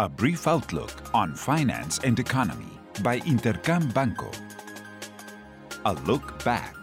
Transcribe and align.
A 0.00 0.08
brief 0.08 0.46
outlook 0.46 0.92
on 1.12 1.34
finance 1.34 1.98
and 2.04 2.20
economy 2.20 2.70
by 3.02 3.18
Intercam 3.18 3.92
Banco. 3.92 4.30
A 5.86 5.94
look 6.06 6.44
back. 6.44 6.76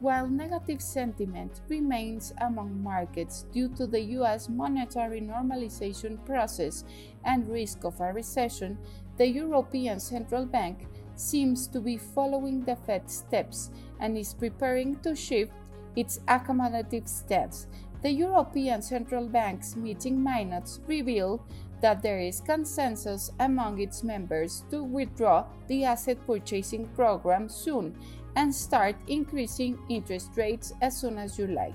While 0.00 0.26
negative 0.26 0.82
sentiment 0.82 1.60
remains 1.68 2.32
among 2.40 2.82
markets 2.82 3.46
due 3.52 3.68
to 3.76 3.86
the 3.86 4.00
US 4.18 4.48
monetary 4.48 5.20
normalization 5.20 6.18
process 6.26 6.82
and 7.24 7.48
risk 7.48 7.84
of 7.84 8.00
a 8.00 8.12
recession, 8.12 8.76
the 9.16 9.28
European 9.28 10.00
Central 10.00 10.46
Bank 10.46 10.88
seems 11.14 11.68
to 11.68 11.80
be 11.80 11.96
following 11.96 12.64
the 12.64 12.74
Fed 12.74 13.08
steps 13.08 13.70
and 14.00 14.18
is 14.18 14.34
preparing 14.34 14.98
to 14.98 15.14
shift 15.14 15.52
its 15.94 16.18
accommodative 16.26 17.06
stance 17.06 17.68
the 18.06 18.12
European 18.12 18.80
Central 18.80 19.26
Bank's 19.26 19.74
meeting 19.74 20.22
minutes 20.22 20.78
reveal 20.86 21.44
that 21.80 22.02
there 22.02 22.20
is 22.20 22.40
consensus 22.40 23.32
among 23.40 23.80
its 23.80 24.04
members 24.04 24.62
to 24.70 24.84
withdraw 24.84 25.44
the 25.66 25.84
asset 25.84 26.16
purchasing 26.24 26.86
program 26.94 27.48
soon 27.48 27.98
and 28.36 28.54
start 28.54 28.94
increasing 29.08 29.76
interest 29.88 30.30
rates 30.36 30.72
as 30.80 30.96
soon 30.96 31.18
as 31.18 31.36
July. 31.36 31.74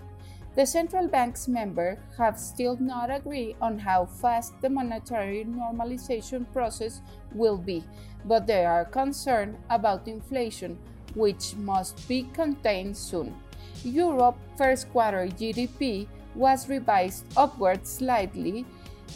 The 0.55 0.65
central 0.65 1.09
bank's 1.09 1.49
members 1.49 1.97
have 2.17 2.39
still 2.39 2.77
not 2.79 3.11
agreed 3.11 3.57
on 3.61 3.77
how 3.77 4.05
fast 4.05 4.53
the 4.61 4.69
monetary 4.69 5.43
normalization 5.43 6.45
process 6.53 7.01
will 7.35 7.57
be, 7.57 7.83
but 8.23 8.47
they 8.47 8.63
are 8.63 8.85
concerned 8.85 9.57
about 9.69 10.07
inflation, 10.07 10.79
which 11.13 11.57
must 11.57 12.07
be 12.07 12.23
contained 12.31 12.95
soon. 12.95 13.35
Europe 13.83 14.37
first 14.57 14.89
quarter 14.93 15.27
GDP 15.27 16.07
was 16.35 16.69
revised 16.69 17.25
upwards 17.37 17.89
slightly 17.89 18.65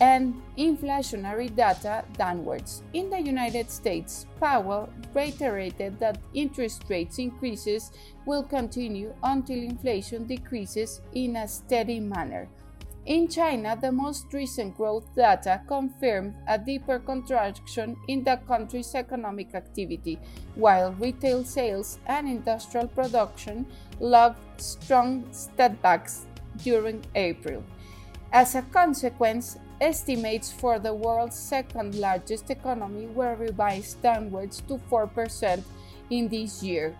and 0.02 0.36
inflationary 0.58 1.54
data 1.56 2.04
downwards. 2.18 2.84
In 2.94 3.10
the 3.10 3.20
United 3.20 3.72
States, 3.72 4.26
Powell 4.40 4.90
reiterated 5.14 6.00
that 6.00 6.20
interest 6.34 6.84
rates 6.90 7.18
increases 7.20 7.92
will 8.26 8.44
continue 8.44 9.14
until 9.24 9.58
inflation 9.58 10.26
decreases 10.26 11.02
in 11.14 11.38
a 11.38 11.48
steady 11.48 12.00
manner. 12.00 12.50
In 13.06 13.28
China, 13.28 13.78
the 13.80 13.92
most 13.92 14.34
recent 14.34 14.76
growth 14.76 15.06
data 15.16 15.62
confirmed 15.68 16.34
a 16.48 16.58
deeper 16.58 16.98
contraction 16.98 17.96
in 18.08 18.24
the 18.24 18.38
country's 18.48 18.96
economic 18.96 19.54
activity, 19.54 20.20
while 20.56 20.92
retail 20.94 21.44
sales 21.44 22.00
and 22.08 22.28
industrial 22.28 22.88
production 22.88 23.68
logged 24.00 24.40
strong 24.58 25.24
setbacks 25.30 26.26
during 26.64 27.04
April. 27.16 27.64
As 28.32 28.56
a 28.56 28.62
consequence, 28.64 29.58
estimates 29.80 30.52
for 30.52 30.80
the 30.80 30.94
world's 30.94 31.38
second 31.38 31.96
largest 31.96 32.50
economy 32.50 33.08
were 33.08 33.36
revised 33.36 34.02
downwards 34.02 34.62
to 34.68 34.80
4% 34.90 35.64
in 36.10 36.28
this 36.28 36.64
year, 36.64 36.96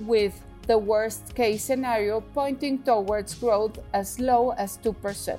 with 0.00 0.40
the 0.66 0.78
worst 0.78 1.34
case 1.34 1.64
scenario 1.64 2.20
pointing 2.20 2.82
towards 2.82 3.34
growth 3.34 3.78
as 3.92 4.18
low 4.18 4.50
as 4.52 4.78
2%. 4.78 5.38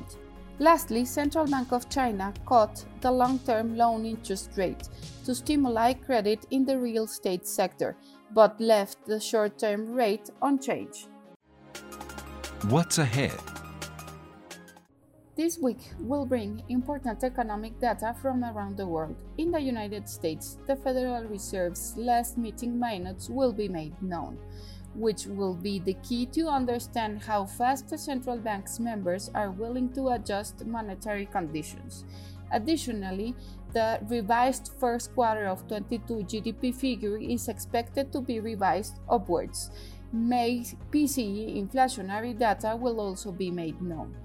Lastly, 0.60 1.04
Central 1.04 1.46
Bank 1.48 1.74
of 1.74 1.90
China 1.90 2.34
cut 2.48 2.86
the 3.02 3.12
long-term 3.12 3.76
loan 3.76 4.06
interest 4.06 4.52
rate 4.56 4.88
to 5.26 5.36
stimulate 5.36 6.06
credit 6.06 6.46
in 6.52 6.66
the 6.66 6.78
real 6.78 7.04
estate 7.04 7.46
sector, 7.46 7.98
but 8.34 8.60
left 8.62 9.06
the 9.06 9.20
short-term 9.20 9.92
rate 9.94 10.30
unchanged. 10.42 11.08
What's 12.64 12.98
ahead? 12.98 13.38
This 15.36 15.60
week 15.60 15.92
will 16.00 16.26
bring 16.26 16.64
important 16.70 17.24
economic 17.24 17.80
data 17.80 18.16
from 18.20 18.44
around 18.44 18.78
the 18.78 18.88
world. 18.88 19.18
In 19.38 19.52
the 19.52 19.60
United 19.60 20.10
States, 20.10 20.58
the 20.66 20.76
Federal 20.76 21.26
Reserve's 21.26 21.96
last 21.98 22.38
meeting 22.38 22.80
minutes 22.80 23.30
will 23.30 23.52
be 23.52 23.68
made 23.68 24.02
known, 24.02 24.40
which 24.96 25.28
will 25.28 25.54
be 25.54 25.78
the 25.80 25.96
key 26.02 26.26
to 26.28 26.48
understand 26.48 27.22
how 27.22 27.46
fast 27.46 27.90
the 27.90 27.98
central 27.98 28.38
bank's 28.38 28.80
members 28.80 29.30
are 29.36 29.52
willing 29.52 29.94
to 29.94 30.10
adjust 30.10 30.66
monetary 30.66 31.28
conditions. 31.28 32.06
Additionally, 32.52 33.36
the 33.74 34.00
revised 34.08 34.72
first 34.80 35.14
quarter 35.14 35.48
of 35.48 35.68
22 35.68 36.24
GDP 36.24 36.74
figure 36.74 37.18
is 37.18 37.50
expected 37.50 38.14
to 38.14 38.22
be 38.22 38.40
revised 38.40 39.00
upwards. 39.10 39.70
May 40.16 40.64
PCE 40.92 41.60
inflationary 41.62 42.38
data 42.38 42.78
will 42.80 43.02
also 43.02 43.32
be 43.32 43.52
made 43.52 43.82
known. 43.82 44.16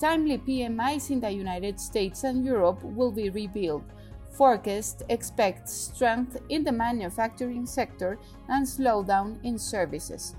Timely 0.00 0.38
PMIs 0.38 1.10
in 1.10 1.20
the 1.20 1.30
United 1.30 1.78
States 1.78 2.24
and 2.24 2.44
Europe 2.44 2.82
will 2.82 3.12
be 3.12 3.30
revealed. 3.30 3.84
Forecast 4.32 5.04
expects 5.08 5.72
strength 5.72 6.36
in 6.48 6.64
the 6.64 6.72
manufacturing 6.72 7.64
sector 7.64 8.18
and 8.48 8.66
slowdown 8.66 9.38
in 9.44 9.56
services. 9.58 10.34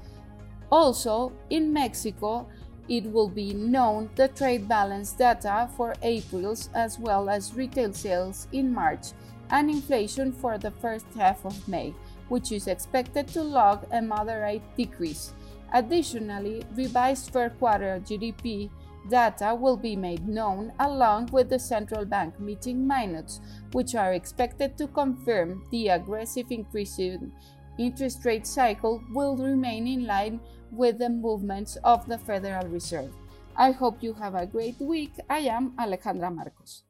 Also, 0.70 1.32
in 1.50 1.72
Mexico, 1.72 2.46
it 2.90 3.06
will 3.06 3.30
be 3.30 3.54
known 3.54 4.10
the 4.16 4.28
trade 4.28 4.68
balance 4.68 5.14
data 5.14 5.70
for 5.76 5.96
April's 6.02 6.70
as 6.76 7.00
well 7.00 7.30
as 7.30 7.54
retail 7.56 7.94
sales 7.94 8.48
in 8.52 8.74
March 8.74 9.14
and 9.50 9.70
inflation 9.70 10.32
for 10.32 10.58
the 10.58 10.72
first 10.72 11.06
half 11.16 11.46
of 11.46 11.68
May, 11.68 11.94
which 12.30 12.52
is 12.52 12.68
expected 12.68 13.28
to 13.30 13.44
log 13.44 13.86
a 13.92 14.02
moderate 14.02 14.62
decrease. 14.76 15.34
Additionally, 15.74 16.64
revised 16.76 17.32
third 17.32 17.58
quarter 17.60 18.02
GDP 18.06 18.70
Data 19.10 19.56
will 19.56 19.78
be 19.78 19.96
made 19.96 20.28
known 20.28 20.74
along 20.80 21.28
with 21.32 21.50
the 21.50 21.60
central 21.60 22.04
bank 22.04 22.40
meeting 22.40 22.86
minutes, 22.86 23.40
which 23.72 23.96
are 23.96 24.14
expected 24.14 24.78
to 24.78 24.88
confirm 24.88 25.64
the 25.72 25.88
aggressive 25.90 26.52
increase 26.52 27.00
in 27.00 27.32
interest 27.78 28.26
rate 28.26 28.46
cycle 28.46 29.02
will 29.14 29.38
remain 29.38 29.88
in 29.88 30.06
line 30.06 30.40
with 30.72 30.98
the 30.98 31.10
movements 31.10 31.78
of 31.84 32.06
the 32.08 32.18
Federal 32.18 32.68
Reserve. 32.68 33.14
I 33.56 33.72
hope 33.72 34.04
you 34.04 34.14
have 34.14 34.36
a 34.36 34.46
great 34.46 34.80
week. 34.80 35.14
I 35.30 35.40
am 35.40 35.72
Alejandra 35.78 36.34
Marcos. 36.34 36.84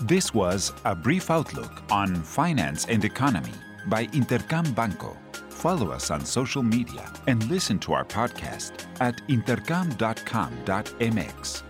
This 0.00 0.34
was 0.34 0.72
a 0.84 0.94
brief 0.94 1.30
outlook 1.30 1.82
on 1.90 2.16
finance 2.16 2.86
and 2.86 3.04
economy 3.04 3.52
by 3.88 4.06
Intercam 4.08 4.74
Banco. 4.74 5.16
Follow 5.50 5.90
us 5.90 6.10
on 6.10 6.24
social 6.24 6.62
media 6.62 7.12
and 7.26 7.46
listen 7.48 7.78
to 7.80 7.92
our 7.92 8.04
podcast 8.04 8.86
at 9.00 9.16
intercam.com.mx. 9.28 11.65